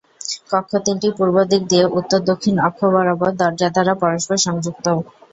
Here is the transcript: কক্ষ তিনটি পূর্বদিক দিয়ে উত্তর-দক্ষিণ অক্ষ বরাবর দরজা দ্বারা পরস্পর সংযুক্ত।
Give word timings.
কক্ষ 0.51 0.71
তিনটি 0.85 1.07
পূর্বদিক 1.17 1.61
দিয়ে 1.71 1.85
উত্তর-দক্ষিণ 1.97 2.55
অক্ষ 2.67 2.79
বরাবর 2.93 3.31
দরজা 3.39 3.67
দ্বারা 3.71 3.93
পরস্পর 4.01 4.37
সংযুক্ত। 4.45 4.85